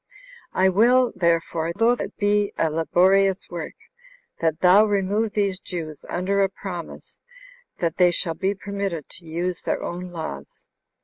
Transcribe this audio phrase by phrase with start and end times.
[0.53, 3.75] I will, therefore, though it be a laborious work,
[4.39, 7.21] that thou remove these Jews, under a promise,
[7.77, 10.71] that they shall be permitted to use their own laws.